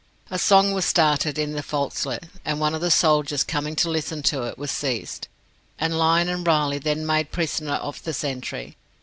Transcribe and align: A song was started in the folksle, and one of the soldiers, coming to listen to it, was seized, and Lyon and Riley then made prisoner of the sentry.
A 0.31 0.39
song 0.39 0.71
was 0.71 0.83
started 0.83 1.37
in 1.37 1.51
the 1.51 1.61
folksle, 1.61 2.17
and 2.43 2.59
one 2.59 2.73
of 2.73 2.81
the 2.81 2.89
soldiers, 2.89 3.43
coming 3.43 3.75
to 3.75 3.87
listen 3.91 4.23
to 4.23 4.45
it, 4.45 4.57
was 4.57 4.71
seized, 4.71 5.27
and 5.77 5.95
Lyon 5.95 6.27
and 6.27 6.47
Riley 6.47 6.79
then 6.79 7.05
made 7.05 7.31
prisoner 7.31 7.73
of 7.75 8.01
the 8.01 8.11
sentry. 8.15 8.77